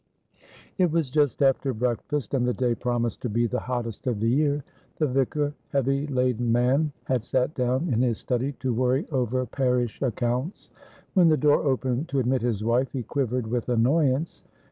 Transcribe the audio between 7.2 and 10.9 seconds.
sat down in his study to worry over parish accounts.